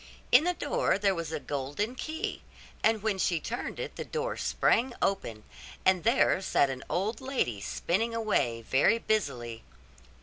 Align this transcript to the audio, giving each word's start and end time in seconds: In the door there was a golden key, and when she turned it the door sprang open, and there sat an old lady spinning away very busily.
In 0.31 0.45
the 0.45 0.55
door 0.55 0.97
there 0.97 1.13
was 1.13 1.31
a 1.31 1.39
golden 1.39 1.93
key, 1.93 2.41
and 2.83 3.03
when 3.03 3.19
she 3.19 3.39
turned 3.39 3.79
it 3.79 3.97
the 3.97 4.03
door 4.03 4.35
sprang 4.35 4.95
open, 4.99 5.43
and 5.85 6.03
there 6.03 6.41
sat 6.41 6.71
an 6.71 6.83
old 6.89 7.21
lady 7.21 7.61
spinning 7.61 8.15
away 8.15 8.63
very 8.63 8.97
busily. 8.97 9.63